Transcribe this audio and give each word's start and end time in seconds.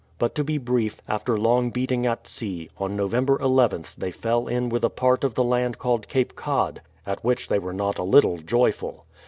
But 0.17 0.33
to 0.33 0.43
be 0.43 0.57
brief, 0.57 0.99
after 1.07 1.37
long 1.37 1.69
beating 1.69 2.07
at 2.07 2.27
sea, 2.27 2.71
on 2.79 2.95
November 2.95 3.37
nth 3.45 3.93
they 3.95 4.09
fell 4.09 4.47
in 4.47 4.67
with 4.67 4.83
a 4.83 4.89
part 4.89 5.23
of 5.23 5.35
the 5.35 5.43
land 5.43 5.77
called 5.77 6.07
Cape 6.07 6.35
Cod, 6.35 6.81
at 7.05 7.23
which 7.23 7.49
they 7.49 7.59
were 7.59 7.71
not 7.71 7.99
a 7.99 8.03
little 8.03 8.39
joyful. 8.39 9.05